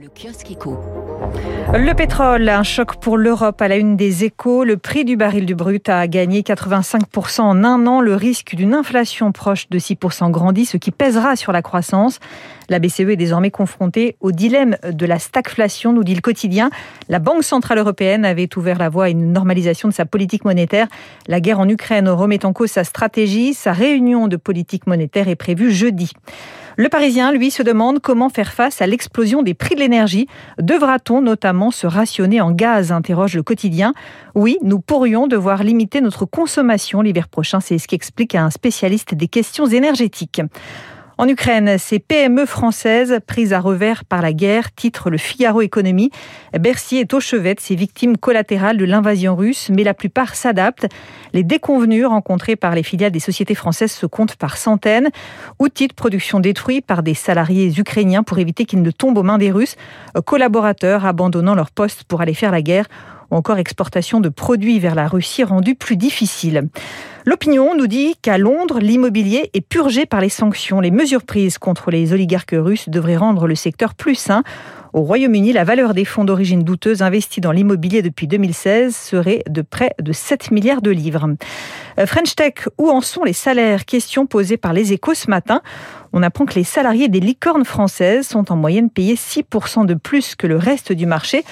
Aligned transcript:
Le 0.00 0.08
kiosque 0.08 0.52
éco. 0.52 0.78
Le 1.74 1.92
pétrole, 1.92 2.48
un 2.48 2.62
choc 2.62 3.00
pour 3.00 3.16
l'Europe 3.16 3.60
à 3.60 3.66
la 3.66 3.76
une 3.78 3.96
des 3.96 4.22
échos. 4.22 4.62
Le 4.62 4.76
prix 4.76 5.04
du 5.04 5.16
baril 5.16 5.44
du 5.44 5.56
brut 5.56 5.88
a 5.88 6.06
gagné 6.06 6.42
85% 6.42 7.40
en 7.40 7.64
un 7.64 7.84
an. 7.88 8.00
Le 8.00 8.14
risque 8.14 8.54
d'une 8.54 8.74
inflation 8.74 9.32
proche 9.32 9.68
de 9.70 9.78
6% 9.80 10.30
grandit, 10.30 10.66
ce 10.66 10.76
qui 10.76 10.92
pèsera 10.92 11.34
sur 11.34 11.50
la 11.50 11.62
croissance. 11.62 12.20
La 12.68 12.78
BCE 12.78 13.00
est 13.00 13.16
désormais 13.16 13.50
confrontée 13.50 14.16
au 14.20 14.30
dilemme 14.30 14.76
de 14.88 15.04
la 15.04 15.18
stagflation, 15.18 15.92
nous 15.92 16.04
dit 16.04 16.14
le 16.14 16.20
quotidien. 16.20 16.70
La 17.08 17.18
Banque 17.18 17.42
Centrale 17.42 17.78
Européenne 17.78 18.24
avait 18.24 18.56
ouvert 18.56 18.78
la 18.78 18.90
voie 18.90 19.06
à 19.06 19.08
une 19.08 19.32
normalisation 19.32 19.88
de 19.88 19.94
sa 19.94 20.04
politique 20.04 20.44
monétaire. 20.44 20.86
La 21.26 21.40
guerre 21.40 21.58
en 21.58 21.68
Ukraine 21.68 22.08
remet 22.08 22.44
en 22.44 22.52
cause 22.52 22.70
sa 22.70 22.84
stratégie. 22.84 23.52
Sa 23.52 23.72
réunion 23.72 24.28
de 24.28 24.36
politique 24.36 24.86
monétaire 24.86 25.26
est 25.26 25.34
prévue 25.34 25.72
jeudi. 25.72 26.12
Le 26.80 26.88
Parisien, 26.88 27.32
lui, 27.32 27.50
se 27.50 27.64
demande 27.64 27.98
comment 27.98 28.28
faire 28.28 28.52
face 28.52 28.80
à 28.80 28.86
l'explosion 28.86 29.42
des 29.42 29.52
prix 29.52 29.74
de 29.74 29.80
l'énergie. 29.80 30.28
Devra-t-on 30.60 31.20
notamment 31.20 31.72
se 31.72 31.88
rationner 31.88 32.40
en 32.40 32.52
gaz 32.52 32.92
interroge 32.92 33.34
le 33.34 33.42
quotidien. 33.42 33.94
Oui, 34.36 34.58
nous 34.62 34.78
pourrions 34.78 35.26
devoir 35.26 35.64
limiter 35.64 36.00
notre 36.00 36.24
consommation 36.24 37.00
l'hiver 37.00 37.26
prochain. 37.26 37.58
C'est 37.58 37.78
ce 37.78 37.88
qu'explique 37.88 38.36
un 38.36 38.50
spécialiste 38.50 39.16
des 39.16 39.26
questions 39.26 39.66
énergétiques. 39.66 40.40
En 41.20 41.26
Ukraine, 41.26 41.78
ces 41.78 41.98
PME 41.98 42.46
françaises 42.46 43.18
prises 43.26 43.52
à 43.52 43.58
revers 43.58 44.04
par 44.04 44.22
la 44.22 44.32
guerre, 44.32 44.72
titre 44.72 45.10
le 45.10 45.18
Figaro 45.18 45.62
Économie. 45.62 46.12
Bercy 46.56 46.98
est 46.98 47.12
au 47.12 47.18
chevet 47.18 47.56
de 47.56 47.60
ces 47.60 47.74
victimes 47.74 48.16
collatérales 48.16 48.76
de 48.76 48.84
l'invasion 48.84 49.34
russe, 49.34 49.68
mais 49.74 49.82
la 49.82 49.94
plupart 49.94 50.36
s'adaptent. 50.36 50.86
Les 51.32 51.42
déconvenus 51.42 52.06
rencontrés 52.06 52.54
par 52.54 52.76
les 52.76 52.84
filiales 52.84 53.10
des 53.10 53.18
sociétés 53.18 53.56
françaises 53.56 53.90
se 53.90 54.06
comptent 54.06 54.36
par 54.36 54.56
centaines. 54.56 55.08
Outils 55.58 55.88
de 55.88 55.92
production 55.92 56.38
détruits 56.38 56.82
par 56.82 57.02
des 57.02 57.14
salariés 57.14 57.76
ukrainiens 57.76 58.22
pour 58.22 58.38
éviter 58.38 58.64
qu'ils 58.64 58.82
ne 58.82 58.90
tombent 58.92 59.18
aux 59.18 59.24
mains 59.24 59.38
des 59.38 59.50
Russes. 59.50 59.74
Collaborateurs 60.24 61.04
abandonnant 61.04 61.56
leur 61.56 61.72
poste 61.72 62.04
pour 62.04 62.20
aller 62.20 62.34
faire 62.34 62.52
la 62.52 62.62
guerre 62.62 62.86
ou 63.30 63.36
encore 63.36 63.58
exportation 63.58 64.20
de 64.20 64.28
produits 64.28 64.78
vers 64.78 64.94
la 64.94 65.08
Russie 65.08 65.44
rendue 65.44 65.74
plus 65.74 65.96
difficile. 65.96 66.68
L'opinion 67.26 67.76
nous 67.76 67.86
dit 67.86 68.14
qu'à 68.22 68.38
Londres, 68.38 68.78
l'immobilier 68.80 69.50
est 69.52 69.60
purgé 69.60 70.06
par 70.06 70.20
les 70.20 70.30
sanctions. 70.30 70.80
Les 70.80 70.90
mesures 70.90 71.24
prises 71.24 71.58
contre 71.58 71.90
les 71.90 72.14
oligarques 72.14 72.56
russes 72.56 72.88
devraient 72.88 73.18
rendre 73.18 73.46
le 73.46 73.54
secteur 73.54 73.94
plus 73.94 74.14
sain. 74.14 74.44
Au 74.94 75.02
Royaume-Uni, 75.02 75.52
la 75.52 75.64
valeur 75.64 75.92
des 75.92 76.06
fonds 76.06 76.24
d'origine 76.24 76.62
douteuse 76.62 77.02
investis 77.02 77.42
dans 77.42 77.52
l'immobilier 77.52 78.00
depuis 78.00 78.26
2016 78.26 78.96
serait 78.96 79.42
de 79.48 79.60
près 79.60 79.94
de 80.00 80.12
7 80.12 80.50
milliards 80.50 80.80
de 80.80 80.90
livres. 80.90 81.28
Euh, 81.98 82.06
French 82.06 82.34
Tech, 82.34 82.54
où 82.78 82.88
en 82.88 83.02
sont 83.02 83.24
les 83.24 83.34
salaires? 83.34 83.84
Question 83.84 84.24
posée 84.24 84.56
par 84.56 84.72
les 84.72 84.94
échos 84.94 85.12
ce 85.12 85.28
matin. 85.28 85.60
On 86.14 86.22
apprend 86.22 86.46
que 86.46 86.54
les 86.54 86.64
salariés 86.64 87.08
des 87.08 87.20
licornes 87.20 87.66
françaises 87.66 88.26
sont 88.26 88.50
en 88.50 88.56
moyenne 88.56 88.88
payés 88.88 89.16
6% 89.16 89.84
de 89.84 89.94
plus 89.94 90.34
que 90.34 90.46
le 90.46 90.56
reste 90.56 90.92
du 90.92 91.04
marché. 91.04 91.44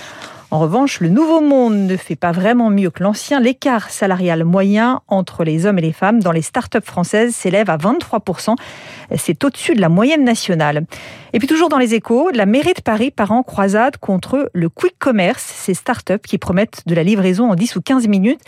En 0.56 0.60
revanche, 0.60 1.00
le 1.00 1.10
nouveau 1.10 1.42
monde 1.42 1.74
ne 1.74 1.98
fait 1.98 2.16
pas 2.16 2.32
vraiment 2.32 2.70
mieux 2.70 2.88
que 2.88 3.02
l'ancien. 3.02 3.40
L'écart 3.40 3.90
salarial 3.90 4.42
moyen 4.42 5.02
entre 5.06 5.44
les 5.44 5.66
hommes 5.66 5.76
et 5.76 5.82
les 5.82 5.92
femmes 5.92 6.22
dans 6.22 6.32
les 6.32 6.40
start-up 6.40 6.82
françaises 6.82 7.34
s'élève 7.34 7.68
à 7.68 7.76
23%. 7.76 8.54
C'est 9.18 9.44
au-dessus 9.44 9.74
de 9.74 9.82
la 9.82 9.90
moyenne 9.90 10.24
nationale. 10.24 10.86
Et 11.34 11.38
puis 11.40 11.46
toujours 11.46 11.68
dans 11.68 11.76
les 11.76 11.92
échos, 11.92 12.30
la 12.30 12.46
mairie 12.46 12.72
de 12.72 12.80
Paris 12.80 13.10
part 13.10 13.32
en 13.32 13.42
croisade 13.42 13.98
contre 13.98 14.50
le 14.54 14.70
quick 14.70 14.98
commerce, 14.98 15.42
ces 15.42 15.74
start-up 15.74 16.22
qui 16.26 16.38
promettent 16.38 16.84
de 16.86 16.94
la 16.94 17.02
livraison 17.02 17.50
en 17.50 17.54
10 17.54 17.76
ou 17.76 17.82
15 17.82 18.08
minutes. 18.08 18.40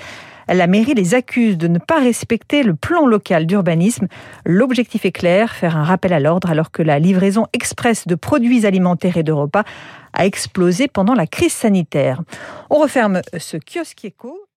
La 0.49 0.67
mairie 0.67 0.95
les 0.95 1.15
accuse 1.15 1.59
de 1.59 1.69
ne 1.69 1.79
pas 1.79 2.01
respecter 2.01 2.63
le 2.63 2.75
plan 2.75 3.07
local 3.07 3.47
d'urbanisme. 3.47 4.09
L'objectif 4.47 5.05
est 5.05 5.13
clair, 5.13 5.55
faire 5.55 5.77
un 5.77 5.85
rappel 5.85 6.13
à 6.13 6.21
l'ordre 6.21 6.51
alors 6.51 6.71
que 6.71 6.83
la 6.83 6.99
livraison 6.99 7.47
express 7.53 8.07
de 8.07 8.15
produits 8.15 8.65
alimentaires 8.65 9.19
et 9.19 9.23
de 9.23 9.33
repas 9.33 9.65
a 10.15 10.25
explosé 10.25 10.89
pendant 10.89 11.15
la 11.15 11.27
crise 11.27 11.53
sanitaire. 11.53 12.23
On 12.71 12.77
referme 12.77 13.21
ce 13.37 13.59
kiosque 13.59 14.07
éco. 14.07 14.48